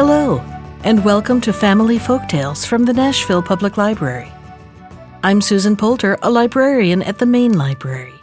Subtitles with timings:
[0.00, 0.38] Hello,
[0.84, 4.30] and welcome to Family Folktales from the Nashville Public Library.
[5.24, 8.14] I'm Susan Poulter, a librarian at the Main Library.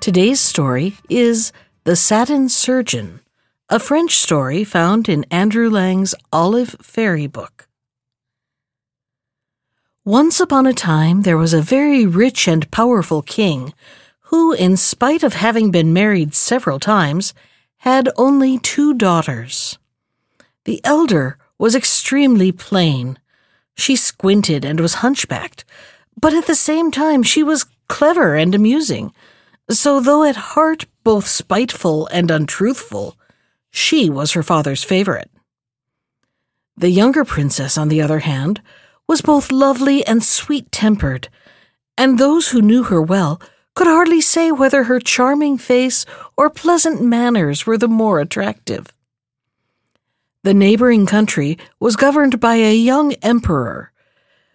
[0.00, 1.52] Today's story is
[1.84, 3.20] The Satin Surgeon,
[3.68, 7.68] a French story found in Andrew Lang's Olive Fairy Book.
[10.06, 13.74] Once upon a time, there was a very rich and powerful king
[14.30, 17.34] who, in spite of having been married several times,
[17.80, 19.76] had only two daughters.
[20.64, 23.18] The elder was extremely plain.
[23.74, 25.64] She squinted and was hunchbacked,
[26.20, 29.12] but at the same time she was clever and amusing.
[29.70, 33.16] So, though at heart both spiteful and untruthful,
[33.70, 35.30] she was her father's favorite.
[36.76, 38.60] The younger princess, on the other hand,
[39.06, 41.28] was both lovely and sweet tempered,
[41.96, 43.40] and those who knew her well
[43.74, 46.04] could hardly say whether her charming face
[46.36, 48.86] or pleasant manners were the more attractive.
[50.42, 53.92] The neighboring country was governed by a young emperor,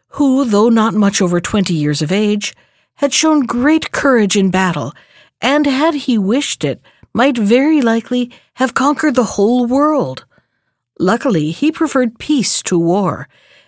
[0.10, 2.56] who, though not much over twenty years of age,
[2.96, 4.94] had shown great courage in battle,
[5.42, 6.82] and had he wished it,
[7.14, 10.26] might very likely have conquered the whole world.
[10.98, 13.28] Luckily, he preferred peace to war,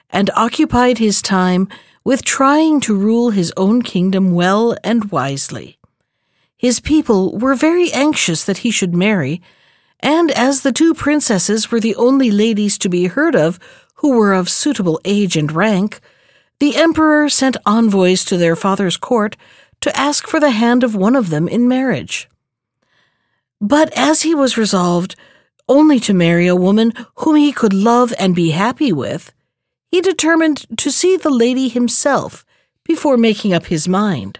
[0.09, 1.67] and occupied his time
[2.03, 5.77] with trying to rule his own kingdom well and wisely.
[6.57, 9.41] His people were very anxious that he should marry,
[9.99, 13.59] and as the two princesses were the only ladies to be heard of
[13.95, 15.99] who were of suitable age and rank,
[16.59, 19.35] the emperor sent envoys to their father's court
[19.81, 22.29] to ask for the hand of one of them in marriage.
[23.59, 25.15] But as he was resolved
[25.67, 29.33] only to marry a woman whom he could love and be happy with,
[29.87, 32.45] he determined to see the lady himself
[32.83, 34.39] before making up his mind.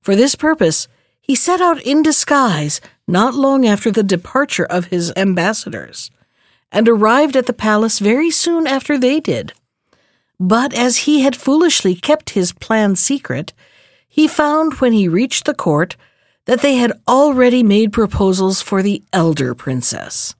[0.00, 0.88] For this purpose,
[1.20, 6.10] he set out in disguise not long after the departure of his ambassadors,
[6.72, 9.52] and arrived at the palace very soon after they did.
[10.40, 13.52] But as he had foolishly kept his plan secret,
[14.08, 15.96] he found when he reached the court
[16.46, 20.34] that they had already made proposals for the elder princess.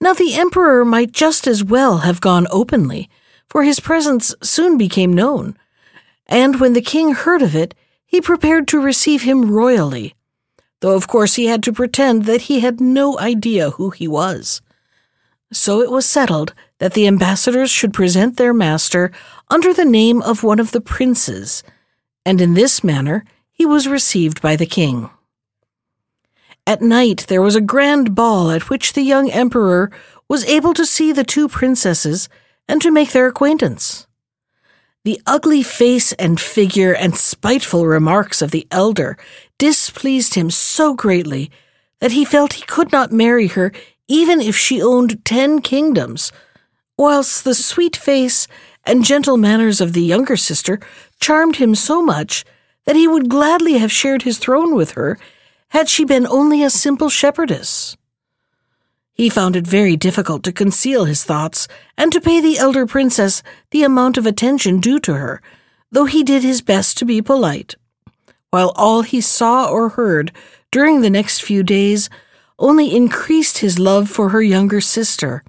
[0.00, 3.08] Now the emperor might just as well have gone openly,
[3.48, 5.56] for his presence soon became known,
[6.26, 7.74] and when the king heard of it,
[8.04, 10.14] he prepared to receive him royally
[10.80, 14.60] though of course he had to pretend that he had no idea who he was.
[15.52, 19.10] So it was settled that the ambassadors should present their master
[19.48, 21.62] under the name of one of the princes,
[22.24, 25.10] and in this manner he was received by the king.
[26.66, 29.90] At night there was a grand ball at which the young emperor
[30.28, 32.28] was able to see the two princesses
[32.68, 34.07] and to make their acquaintance.
[35.08, 39.16] The ugly face and figure and spiteful remarks of the elder
[39.56, 41.50] displeased him so greatly
[42.00, 43.72] that he felt he could not marry her
[44.06, 46.30] even if she owned ten kingdoms,
[46.98, 48.48] whilst the sweet face
[48.84, 50.78] and gentle manners of the younger sister
[51.20, 52.44] charmed him so much
[52.84, 55.18] that he would gladly have shared his throne with her
[55.68, 57.96] had she been only a simple shepherdess.
[59.18, 63.42] He found it very difficult to conceal his thoughts and to pay the elder princess
[63.72, 65.42] the amount of attention due to her,
[65.90, 67.74] though he did his best to be polite.
[68.50, 70.30] While all he saw or heard
[70.70, 72.08] during the next few days
[72.60, 75.42] only increased his love for her younger sister,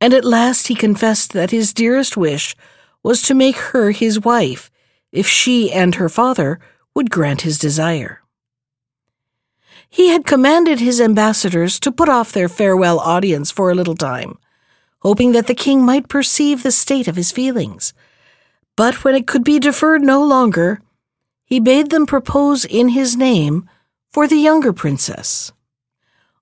[0.00, 2.56] and at last he confessed that his dearest wish
[3.02, 4.70] was to make her his wife,
[5.12, 6.58] if she and her father
[6.94, 8.22] would grant his desire
[9.88, 14.38] he had commanded his ambassadors to put off their farewell audience for a little time,
[15.00, 17.94] hoping that the king might perceive the state of his feelings.
[18.76, 20.80] But when it could be deferred no longer,
[21.44, 23.68] he bade them propose in his name
[24.10, 25.52] for the younger princess.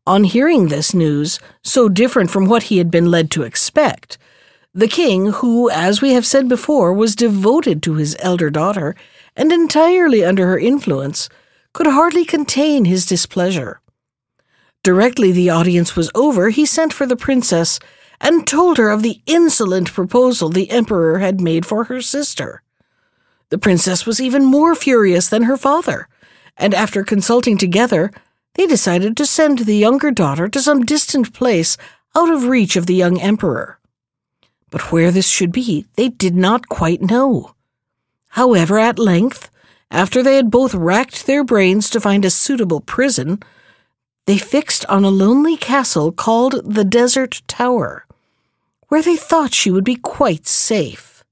[0.06, 4.18] On hearing this news, so different from what he had been led to expect,
[4.74, 8.96] the king, who, as we have said before, was devoted to his elder daughter
[9.36, 11.28] and entirely under her influence,
[11.74, 13.80] could hardly contain his displeasure.
[14.82, 17.78] Directly the audience was over, he sent for the princess
[18.20, 22.62] and told her of the insolent proposal the emperor had made for her sister.
[23.50, 26.08] The princess was even more furious than her father,
[26.56, 28.12] and after consulting together,
[28.54, 31.76] they decided to send the younger daughter to some distant place
[32.14, 33.78] out of reach of the young emperor.
[34.70, 37.54] But where this should be, they did not quite know.
[38.30, 39.50] However, at length,
[39.90, 43.40] after they had both racked their brains to find a suitable prison,
[44.26, 48.06] they fixed on a lonely castle called the Desert Tower,
[48.88, 51.24] where they thought she would be quite safe.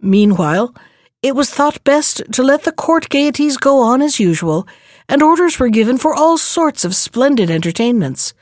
[0.00, 0.74] Meanwhile,
[1.22, 4.66] it was thought best to let the court gaieties go on as usual,
[5.08, 8.34] and orders were given for all sorts of splendid entertainments.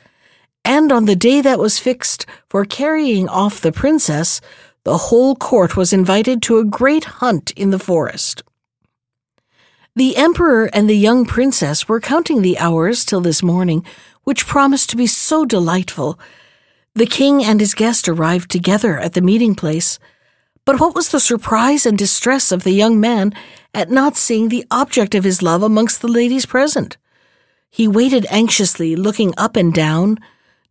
[0.67, 4.41] and on the day that was fixed for carrying off the princess,
[4.83, 8.43] the whole court was invited to a great hunt in the forest.
[9.97, 13.83] The emperor and the young princess were counting the hours till this morning,
[14.25, 16.19] which promised to be so delightful.
[16.95, 19.99] The king and his guest arrived together at the meeting place.
[20.67, 23.33] But what was the surprise and distress of the young man
[23.73, 26.99] at not seeing the object of his love amongst the ladies present?
[27.71, 30.19] He waited anxiously, looking up and down,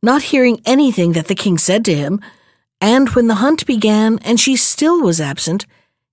[0.03, 2.21] not hearing anything that the king said to him,
[2.79, 5.65] and when the hunt began and she still was absent,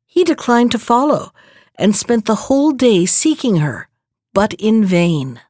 [0.07, 1.31] he declined to follow
[1.83, 3.89] and spent the whole day seeking her,
[4.33, 5.41] but in vain.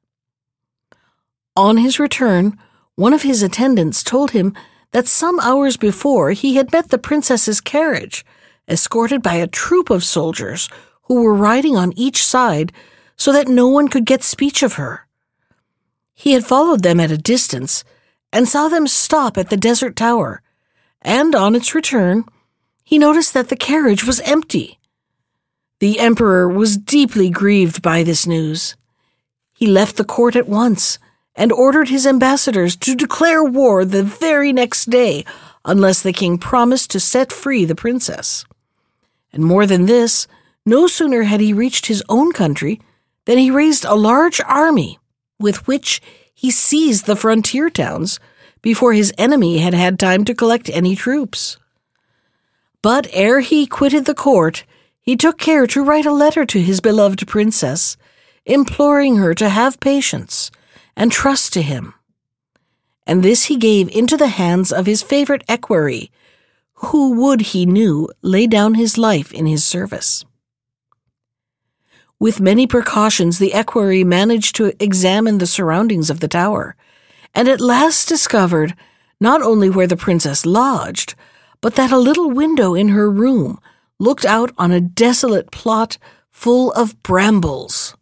[1.54, 2.58] On his return,
[2.94, 4.54] one of his attendants told him
[4.92, 8.24] that some hours before he had met the princess's carriage,
[8.66, 10.70] escorted by a troop of soldiers
[11.02, 12.72] who were riding on each side
[13.14, 15.06] so that no one could get speech of her.
[16.14, 17.84] He had followed them at a distance
[18.32, 20.40] and saw them stop at the desert tower,
[21.02, 22.24] and on its return,
[22.82, 24.78] he noticed that the carriage was empty.
[25.82, 28.76] The emperor was deeply grieved by this news.
[29.52, 31.00] He left the court at once
[31.34, 35.24] and ordered his ambassadors to declare war the very next day
[35.64, 38.44] unless the king promised to set free the princess.
[39.32, 40.28] And more than this,
[40.64, 42.80] no sooner had he reached his own country
[43.24, 45.00] than he raised a large army
[45.40, 46.00] with which
[46.32, 48.20] he seized the frontier towns
[48.60, 51.56] before his enemy had had time to collect any troops.
[52.82, 54.62] But ere he quitted the court,
[55.02, 57.96] he took care to write a letter to his beloved princess,
[58.46, 60.50] imploring her to have patience
[60.96, 61.94] and trust to him.
[63.04, 66.12] And this he gave into the hands of his favorite equerry,
[66.74, 70.24] who would, he knew, lay down his life in his service.
[72.20, 76.76] With many precautions, the equerry managed to examine the surroundings of the tower,
[77.34, 78.76] and at last discovered
[79.20, 81.16] not only where the princess lodged,
[81.60, 83.58] but that a little window in her room
[84.02, 85.96] looked out on a desolate plot
[86.28, 87.96] full of brambles.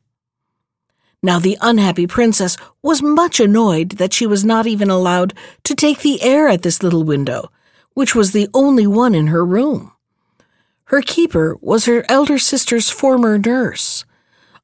[1.22, 6.00] Now the unhappy princess was much annoyed that she was not even allowed to take
[6.00, 7.50] the air at this little window,
[7.92, 9.92] which was the only one in her room.
[10.84, 14.06] Her keeper was her elder sister's former nurse,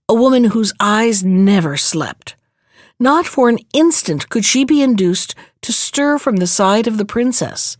[0.08, 2.34] a woman whose eyes never slept.
[2.98, 7.04] Not for an instant could she be induced to stir from the side of the
[7.04, 7.76] princess,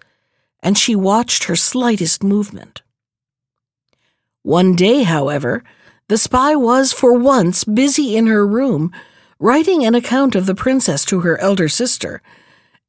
[0.63, 2.83] and she watched her slightest movement.
[4.47, 5.65] One day, however,
[6.07, 8.93] the spy was for once busy in her room,
[9.41, 12.23] writing an account of the princess to her elder sister,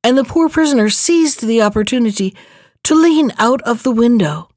[0.03, 2.35] and the poor prisoner seized the opportunity
[2.83, 4.51] to lean out of the window.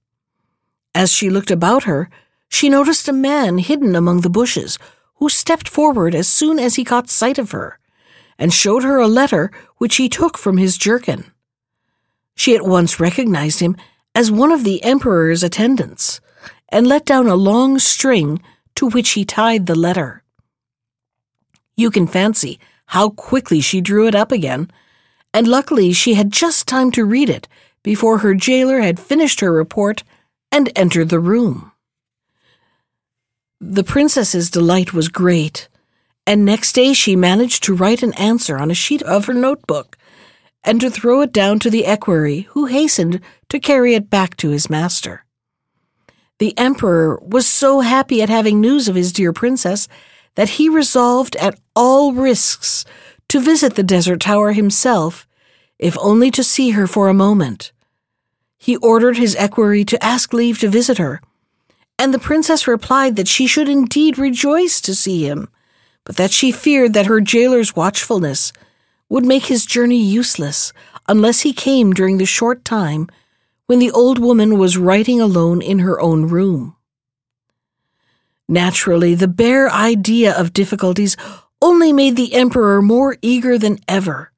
[0.95, 2.11] As she looked about her,
[2.51, 4.77] she noticed a man hidden among the bushes,
[5.15, 7.79] who stepped forward as soon as he caught sight of her,
[8.39, 11.25] and showed her a letter which he took from his jerkin.
[12.37, 13.75] She at once recognized him
[14.15, 16.21] as one of the emperor's attendants
[16.71, 18.41] and let down a long string
[18.75, 20.23] to which he tied the letter.
[21.77, 24.71] You can fancy how quickly she drew it up again,
[25.33, 27.49] and luckily she had just time to read it
[27.83, 30.03] before her jailer had finished her report
[30.53, 31.73] and entered the room.
[33.61, 35.69] The princess's delight was great,
[36.27, 39.97] and next day she managed to write an answer on a sheet of her notebook
[40.63, 44.51] and to throw it down to the equerry, who hastened to carry it back to
[44.51, 45.25] his master.
[46.41, 49.89] The emperor was so happy at having news of his dear princess
[50.37, 52.87] that he resolved at all risks
[53.29, 55.29] to visit the desert tower himself,
[55.79, 57.73] if only to see her for a moment.
[58.57, 61.21] He ordered his equerry to ask leave to visit her,
[61.99, 65.47] and the princess replied that she should indeed rejoice to see him,
[66.05, 68.51] but that she feared that her jailer's watchfulness
[69.11, 70.73] would make his journey useless
[71.07, 73.09] unless he came during the short time
[73.71, 76.75] when the old woman was writing alone in her own room.
[78.49, 81.17] Naturally, the bare idea of difficulties
[81.63, 84.33] only made the emperor more eager than ever.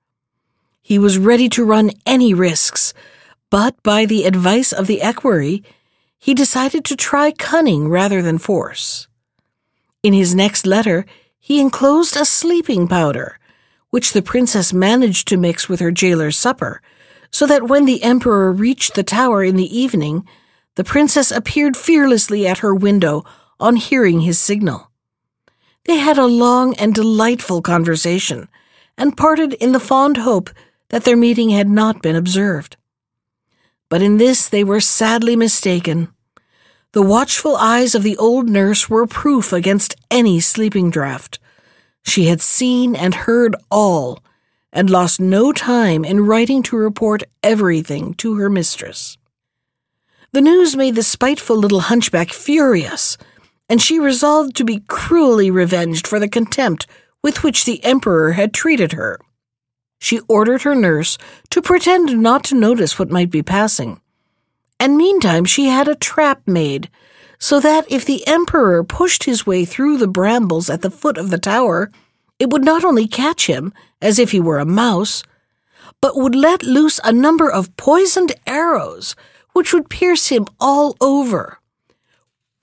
[0.83, 2.93] He was ready to run any risks,
[3.49, 5.65] but by the advice of the equerry,
[6.19, 9.09] he decided to try cunning rather than force.
[10.03, 11.07] In his next letter,
[11.41, 13.39] he enclosed a sleeping powder,
[13.89, 16.83] which the princess managed to mix with her jailer's supper,
[17.33, 20.27] so that when the emperor reached the tower in the evening,
[20.77, 23.25] the princess appeared fearlessly at her window
[23.59, 24.91] on hearing his signal.
[25.85, 28.49] They had a long and delightful conversation,
[28.97, 30.51] and parted in the fond hope
[30.91, 32.77] that their meeting had not been observed.
[33.89, 36.09] But in this they were sadly mistaken.
[36.93, 41.39] The watchful eyes of the old nurse were proof against any sleeping draught.
[42.03, 44.23] She had seen and heard all,
[44.73, 49.19] and lost no time in writing to report everything to her mistress.
[50.33, 53.19] The news made the spiteful little hunchback furious,
[53.69, 56.87] and she resolved to be cruelly revenged for the contempt
[57.23, 59.19] with which the emperor had treated her.
[60.01, 61.19] She ordered her nurse
[61.51, 64.01] to pretend not to notice what might be passing,
[64.81, 66.91] and meantime she had a trap made
[67.39, 71.31] so that if the emperor pushed his way through the brambles at the foot of
[71.31, 71.91] the tower,
[72.43, 75.23] it would not only catch him, as if he were a mouse,
[76.01, 79.15] but would let loose a number of poisoned arrows
[79.53, 81.61] which would pierce him all over.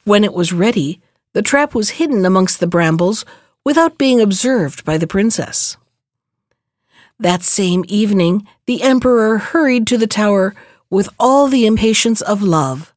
[0.04, 1.00] When it was ready,
[1.32, 3.24] the trap was hidden amongst the brambles
[3.64, 5.78] without being observed by the princess.
[7.18, 10.54] That same evening, the emperor hurried to the tower
[10.90, 12.94] with all the impatience of love.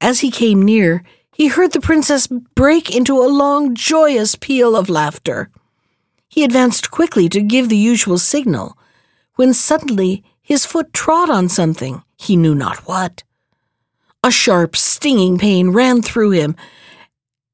[0.00, 4.88] As he came near, he heard the princess break into a long, joyous peal of
[4.88, 5.50] laughter.
[6.32, 8.78] He advanced quickly to give the usual signal,
[9.34, 13.22] when suddenly his foot trod on something, he knew not what.
[14.24, 16.56] A sharp, stinging pain ran through him,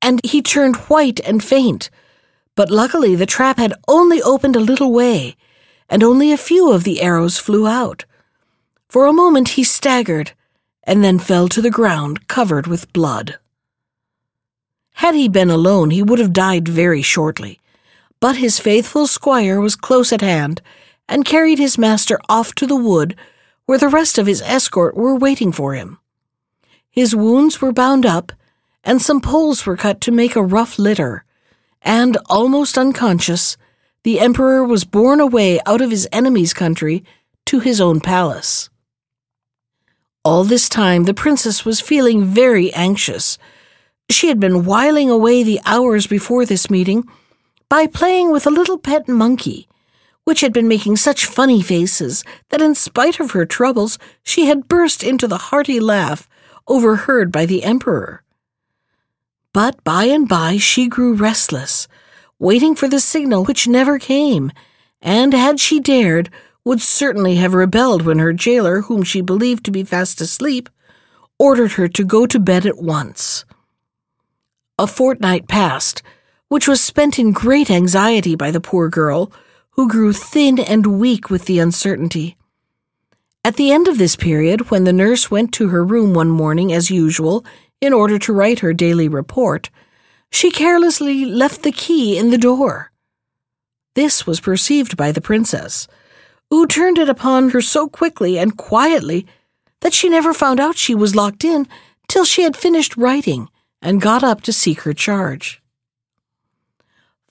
[0.00, 1.90] and he turned white and faint.
[2.54, 5.34] But luckily, the trap had only opened a little way,
[5.88, 8.04] and only a few of the arrows flew out.
[8.88, 10.34] For a moment he staggered,
[10.84, 13.40] and then fell to the ground covered with blood.
[14.92, 17.58] Had he been alone, he would have died very shortly,
[18.20, 20.60] but his faithful squire was close at hand
[21.08, 23.16] and carried his master off to the wood
[23.66, 25.98] where the rest of his escort were waiting for him.
[26.90, 28.32] His wounds were bound up,
[28.82, 31.24] and some poles were cut to make a rough litter,
[31.82, 33.56] and, almost unconscious,
[34.04, 37.04] the emperor was borne away out of his enemy's country
[37.46, 38.70] to his own palace.
[40.24, 43.38] All this time, the princess was feeling very anxious.
[44.10, 47.08] She had been whiling away the hours before this meeting
[47.68, 49.68] by playing with a little pet monkey
[50.28, 54.68] which had been making such funny faces that in spite of her troubles she had
[54.68, 56.28] burst into the hearty laugh
[56.66, 58.22] overheard by the emperor.
[59.54, 61.88] But by and by she grew restless,
[62.38, 64.52] waiting for the signal which never came,
[65.00, 66.28] and had she dared,
[66.62, 70.68] would certainly have rebelled when her jailer, whom she believed to be fast asleep,
[71.38, 73.46] ordered her to go to bed at once.
[74.78, 76.02] A fortnight passed,
[76.48, 79.30] which was spent in great anxiety by the poor girl,
[79.70, 82.36] who grew thin and weak with the uncertainty.
[83.44, 86.72] At the end of this period, when the nurse went to her room one morning
[86.72, 87.44] as usual
[87.80, 89.70] in order to write her daily report,
[90.30, 92.92] she carelessly left the key in the door.
[93.94, 95.88] This was perceived by the princess,
[96.50, 99.26] who turned it upon her so quickly and quietly
[99.80, 101.66] that she never found out she was locked in
[102.08, 103.48] till she had finished writing
[103.80, 105.62] and got up to seek her charge.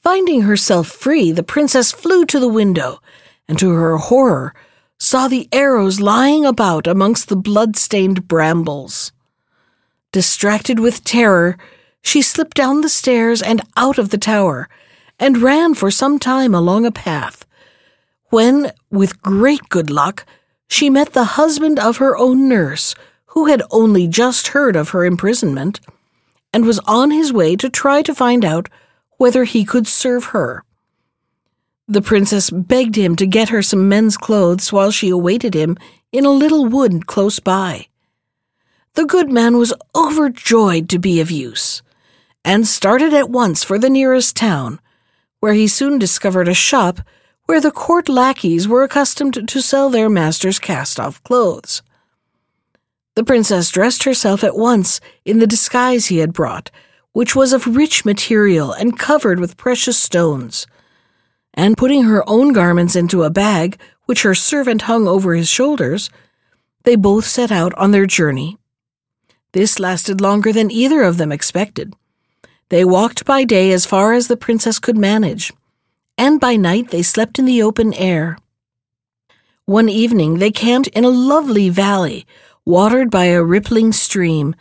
[0.08, 3.02] Finding herself free, the princess flew to the window,
[3.46, 4.56] and to her horror,
[4.98, 9.12] saw the arrows lying about amongst the blood-stained brambles.
[10.14, 11.58] Distracted with terror,
[12.02, 14.70] she slipped down the stairs and out of the tower,
[15.20, 17.46] and ran for some time along a path,
[18.30, 20.26] when, with great good luck,
[20.70, 22.96] she met the husband of her own nurse,
[23.36, 25.82] who had only just heard of her imprisonment,
[26.54, 28.70] and was on his way to try to find out
[29.18, 30.64] whether he could serve her.
[31.88, 35.78] The princess begged him to get her some men's clothes while she awaited him
[36.12, 37.88] in a little wood close by.
[38.94, 41.82] The good man was overjoyed to be of use,
[42.44, 44.80] and started at once for the nearest town,
[45.40, 47.02] where he soon discovered a shop
[47.46, 51.82] where the court lackeys were accustomed to sell their masters' cast off clothes.
[53.16, 56.70] The princess dressed herself at once in the disguise he had brought
[57.14, 60.68] which was of rich material and covered with precious stones.
[61.54, 66.10] And putting her own garments into a bag, which her servant hung over his shoulders,
[66.84, 68.58] they both set out on their journey.
[69.54, 71.94] This lasted longer than either of them expected.
[72.70, 75.54] They walked by day as far as the princess could manage,
[76.18, 78.38] and by night they slept in the open air.
[79.66, 82.26] One evening they camped in a lovely valley,
[82.66, 84.56] watered by a rippling stream,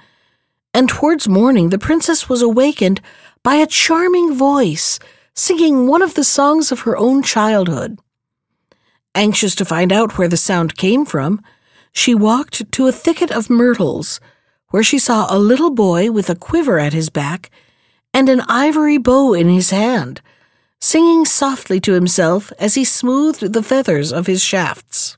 [0.76, 3.00] and towards morning the princess was awakened
[3.42, 4.98] by a charming voice
[5.34, 7.98] singing one of the songs of her own childhood.
[9.14, 11.42] Anxious to find out where the sound came from,
[11.92, 14.20] she walked to a thicket of myrtles,
[14.68, 17.50] where she saw a little boy with a quiver at his back
[18.12, 20.20] and an ivory bow in his hand,
[20.78, 25.16] singing softly to himself as he smoothed the feathers of his shafts.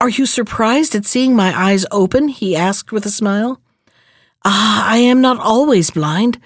[0.00, 2.28] Are you surprised at seeing my eyes open?
[2.28, 3.61] he asked with a smile.
[4.44, 6.40] Ah, I am not always blind,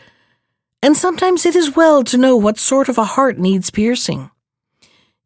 [0.82, 4.30] and sometimes it is well to know what sort of a heart needs piercing.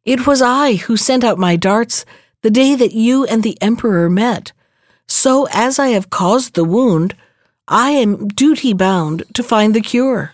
[0.05, 2.05] It was I who sent out my darts
[2.41, 4.51] the day that you and the Emperor met.
[5.07, 7.15] So, as I have caused the wound,
[7.67, 10.33] I am duty bound to find the cure.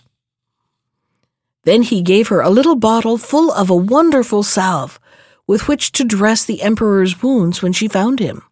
[1.64, 4.98] Then he gave her a little bottle full of a wonderful salve
[5.46, 8.42] with which to dress the Emperor's wounds when she found him.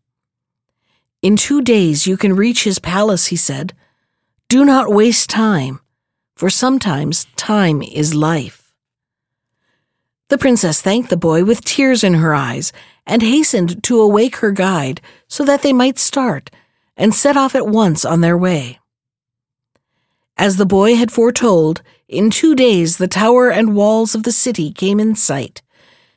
[1.26, 3.72] In two days you can reach his palace, he said.
[4.48, 5.80] Do not waste time,
[6.36, 8.72] for sometimes time is life.
[10.28, 12.72] The princess thanked the boy with tears in her eyes
[13.04, 16.48] and hastened to awake her guide so that they might start
[16.96, 18.78] and set off at once on their way.
[20.36, 24.72] As the boy had foretold, in two days the tower and walls of the city
[24.72, 25.60] came in sight,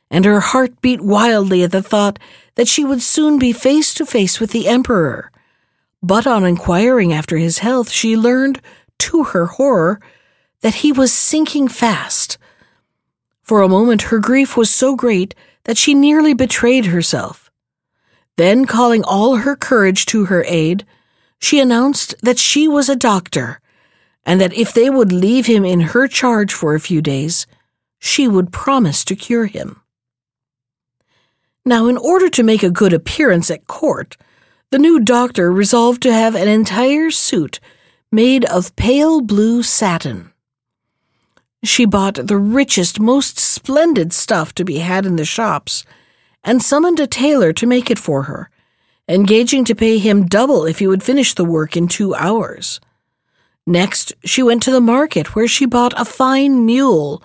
[0.08, 2.20] and her heart beat wildly at the thought
[2.54, 5.30] that she would soon be face to face with the emperor.
[6.02, 8.60] But on inquiring after his health, she learned,
[8.98, 10.00] to her horror,
[10.60, 12.38] that he was sinking fast.
[13.42, 17.50] For a moment her grief was so great that she nearly betrayed herself.
[18.36, 20.86] Then, calling all her courage to her aid,
[21.38, 23.60] she announced that she was a doctor,
[24.24, 27.46] and that if they would leave him in her charge for a few days,
[27.98, 29.79] she would promise to cure him.
[31.64, 34.16] Now, in order to make a good appearance at court,
[34.70, 37.60] the new doctor resolved to have an entire suit
[38.10, 40.32] made of pale blue satin.
[41.62, 45.84] She bought the richest, most splendid stuff to be had in the shops,
[46.42, 48.48] and summoned a tailor to make it for her,
[49.06, 52.80] engaging to pay him double if he would finish the work in two hours.
[53.66, 57.22] Next, she went to the market, where she bought a fine mule,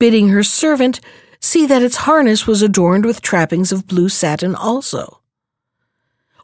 [0.00, 1.00] bidding her servant
[1.40, 5.20] see that its harness was adorned with trappings of blue satin also.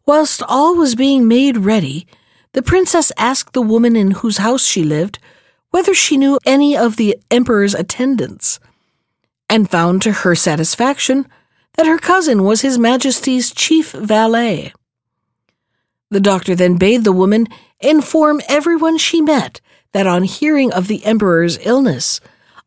[0.07, 2.07] Whilst all was being made ready,
[2.53, 5.19] the princess asked the woman in whose house she lived
[5.71, 8.59] whether she knew any of the emperor's attendants,
[9.51, 11.27] and found to her satisfaction
[11.75, 14.73] that her cousin was his majesty's chief valet.
[16.11, 17.47] The doctor then bade the woman
[17.81, 19.61] inform everyone she met
[19.93, 22.21] that on hearing of the emperor's illness,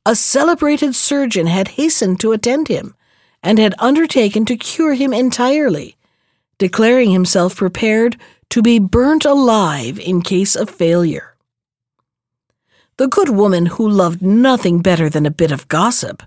[0.09, 2.95] a celebrated surgeon had hastened to attend him
[3.43, 5.95] and had undertaken to cure him entirely,
[6.57, 8.17] declaring himself prepared
[8.49, 11.35] to be burnt alive in case of failure.
[12.97, 16.23] The good woman, who loved nothing better than a bit of gossip,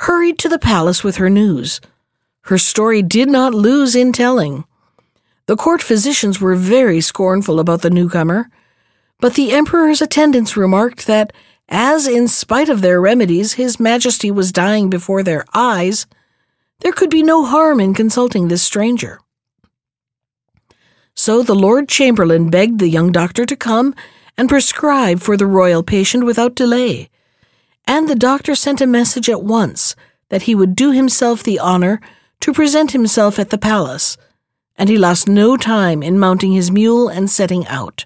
[0.00, 1.80] hurried to the palace with her news.
[2.42, 4.66] Her story did not lose in telling.
[5.46, 8.50] The court physicians were very scornful about the newcomer,
[9.20, 11.32] but the emperor's attendants remarked that,
[11.68, 16.06] as in spite of their remedies his majesty was dying before their eyes,
[16.80, 19.20] there could be no harm in consulting this stranger.
[21.14, 23.94] So the Lord Chamberlain begged the young doctor to come
[24.36, 27.08] and prescribe for the royal patient without delay.
[27.86, 29.96] And the doctor sent a message at once
[30.28, 32.00] that he would do himself the honor
[32.40, 34.16] to present himself at the palace,
[34.76, 38.04] and he lost no time in mounting his mule and setting out.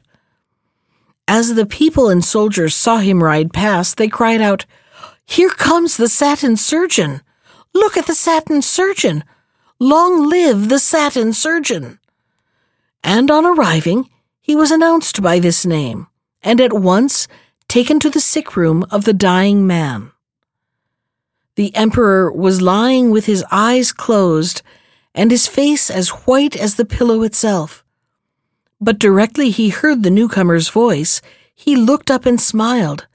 [1.31, 4.67] As the people and soldiers saw him ride past, they cried out,
[5.25, 7.23] Here comes the satin surgeon!
[7.73, 9.23] Look at the satin surgeon!
[9.79, 12.01] Long live the satin surgeon!
[13.05, 16.09] And on arriving, he was announced by this name
[16.43, 17.29] and at once
[17.69, 20.11] taken to the sick room of the dying man.
[21.55, 24.63] The emperor was lying with his eyes closed
[25.15, 27.85] and his face as white as the pillow itself.
[28.81, 31.21] But directly he heard the newcomer's voice,
[31.55, 33.07] he looked up and smiled,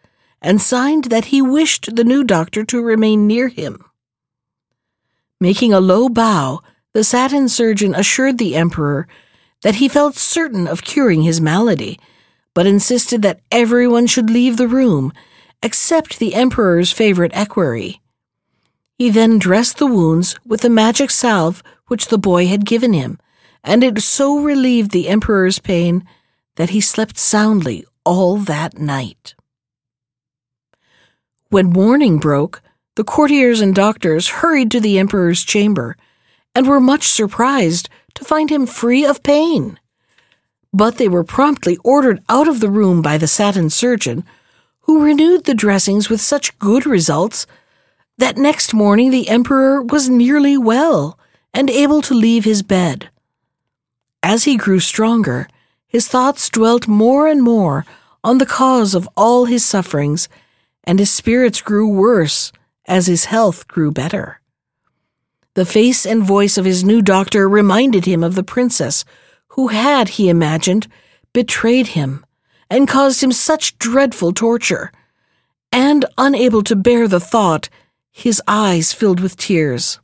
[0.41, 3.83] and signed that he wished the new doctor to remain near him.
[5.41, 6.61] Making a low bow,
[6.93, 9.07] the satin surgeon assured the emperor
[9.63, 11.99] that he felt certain of curing his malady
[12.55, 15.13] but insisted that everyone should leave the room
[15.61, 18.01] except the emperor's favorite equerry.
[18.97, 23.19] He then dressed the wounds with the magic salve which the boy had given him,
[23.65, 26.07] and it so relieved the emperor's pain
[26.55, 29.35] that he slept soundly all that night.
[31.49, 32.61] When morning broke,
[32.95, 35.97] the courtiers and doctors hurried to the emperor's chamber
[36.55, 39.77] and were much surprised to find him free of pain
[40.75, 44.25] but they were promptly ordered out of the room by the satin surgeon,
[44.81, 47.47] who renewed the dressings with such good results
[48.17, 51.17] that next morning the emperor was nearly well
[51.53, 53.09] and able to leave his bed.
[54.25, 55.47] As he grew stronger,
[55.85, 57.85] his thoughts dwelt more and more
[58.23, 60.27] on the cause of all his sufferings,
[60.83, 62.51] and his spirits grew worse
[62.87, 64.41] as his health grew better.
[65.53, 69.05] The face and voice of his new doctor reminded him of the princess
[69.49, 70.87] who had, he imagined,
[71.31, 72.25] betrayed him
[72.67, 74.91] and caused him such dreadful torture.
[75.71, 77.69] And unable to bear the thought,
[78.11, 79.99] his eyes filled with tears.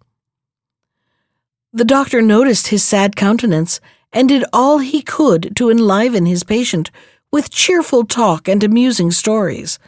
[1.73, 3.79] The doctor noticed his sad countenance
[4.13, 6.91] and did all he could to enliven his patient
[7.31, 9.79] with cheerful talk and amusing stories,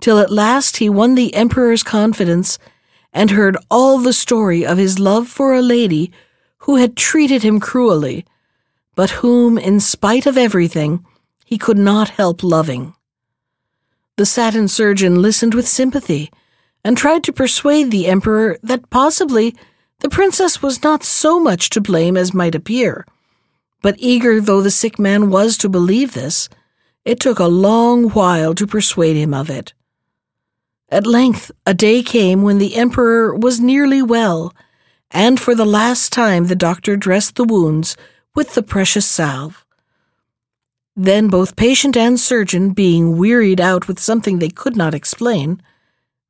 [0.00, 2.58] till at last he won the emperor's confidence
[3.12, 6.10] and heard all the story of his love for a lady
[6.58, 8.24] who had treated him cruelly,
[8.94, 11.04] but whom, in spite of everything,
[11.44, 12.94] he could not help loving.
[14.16, 16.30] The satin surgeon listened with sympathy
[16.84, 19.54] and tried to persuade the emperor that possibly
[20.00, 23.06] the princess was not so much to blame as might appear.
[23.82, 26.48] But eager though the sick man was to believe this,
[27.04, 29.74] it took a long while to persuade him of it.
[30.88, 34.54] At length, a day came when the emperor was nearly well,
[35.10, 37.96] and for the last time the doctor dressed the wounds
[38.34, 39.64] with the precious salve.
[40.94, 45.62] Then both patient and surgeon, being wearied out with something they could not explain,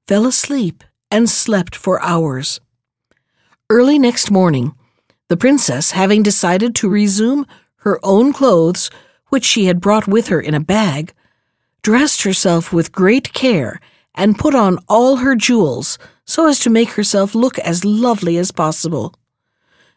[0.07, 2.61] fell asleep and slept for hours.
[3.69, 4.75] Early next morning,
[5.33, 8.90] the princess, having decided to resume her own clothes,
[9.31, 11.14] which she had brought with her in a bag,
[11.81, 13.81] dressed herself with great care
[14.14, 18.53] and put on all her jewels so as to make herself look as lovely as
[18.53, 19.14] possible.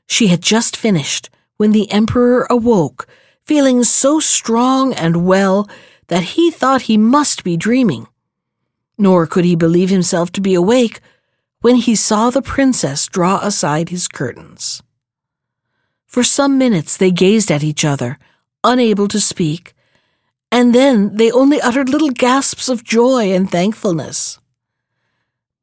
[0.08, 3.06] She had just finished when the emperor awoke
[3.44, 5.68] feeling so strong and well
[6.08, 8.08] that he thought he must be dreaming.
[8.98, 11.02] Nor could he believe himself to be awake
[11.60, 14.82] when he saw the princess draw aside his curtains.
[16.08, 18.18] For some minutes they gazed at each other,
[18.64, 19.74] unable to speak,
[20.52, 24.40] and then they only uttered little gasps of joy and thankfulness.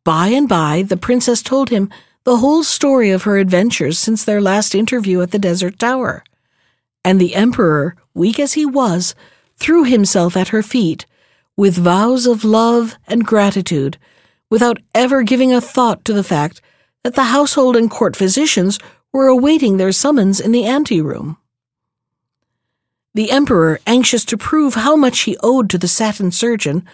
[0.05, 1.91] By and by, the princess told him
[2.25, 6.23] the whole story of her adventures since their last interview at the desert tower
[7.05, 9.15] and the emperor, weak as he was,
[9.57, 11.07] threw himself at her feet
[11.57, 13.99] with vows of love and gratitude,
[14.51, 16.61] without ever giving a thought to the fact
[17.03, 18.79] that the household and court physicians
[19.13, 21.37] were awaiting their summons in the anteroom.
[23.15, 26.87] The emperor, anxious to prove how much he owed to the satin surgeon,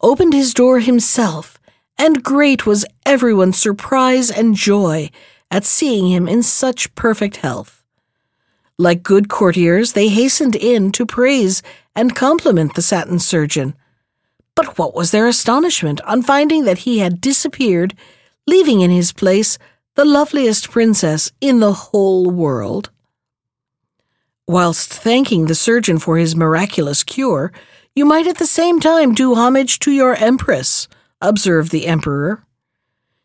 [0.00, 1.58] opened his door himself,
[1.96, 5.10] and great was everyone's surprise and joy
[5.50, 7.82] at seeing him in such perfect health.
[8.76, 11.62] Like good courtiers, they hastened in to praise
[11.94, 13.74] and compliment the satin surgeon.
[14.56, 17.94] But what was their astonishment on finding that he had disappeared,
[18.46, 19.58] leaving in his place
[19.94, 22.90] the loveliest princess in the whole world.
[24.46, 27.52] Whilst thanking the surgeon for his miraculous cure,
[27.94, 30.88] you might at the same time do homage to your empress,
[31.20, 32.44] observed the emperor.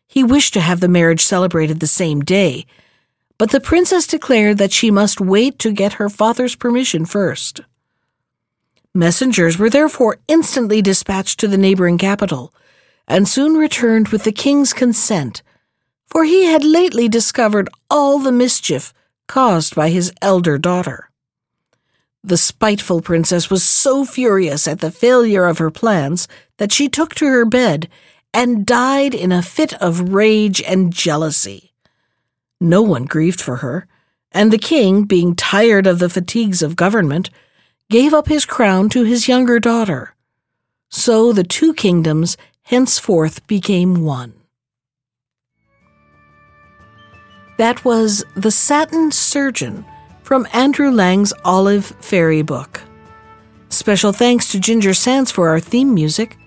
[0.06, 2.66] He wished to have the marriage celebrated the same day,
[3.36, 7.62] but the princess declared that she must wait to get her father's permission first.
[8.94, 12.54] Messengers were therefore instantly dispatched to the neighboring capital,
[13.08, 15.42] and soon returned with the king's consent,
[16.10, 18.92] for he had lately discovered all the mischief
[19.28, 21.10] caused by his elder daughter.
[22.22, 27.14] The spiteful princess was so furious at the failure of her plans that she took
[27.14, 27.88] to her bed
[28.34, 31.72] and died in a fit of rage and jealousy.
[32.60, 33.86] No one grieved for her,
[34.32, 37.30] and the king, being tired of the fatigues of government,
[37.88, 40.14] gave up his crown to his younger daughter.
[40.90, 44.39] So the two kingdoms henceforth became one.
[47.60, 49.84] That was The Satin Surgeon
[50.22, 52.80] from Andrew Lang's Olive Fairy Book.
[53.68, 56.38] Special thanks to Ginger Sands for our theme music.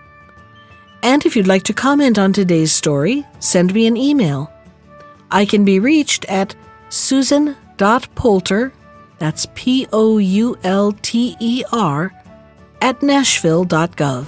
[1.04, 4.52] And if you'd like to comment on today's story, send me an email.
[5.30, 6.56] I can be reached at
[6.90, 8.74] susan.poulter,
[9.20, 12.12] that's P O U L T E R,
[12.82, 14.26] at nashville.gov.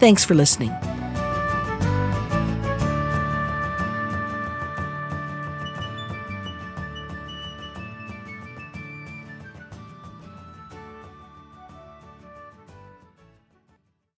[0.00, 0.93] Thanks for listening.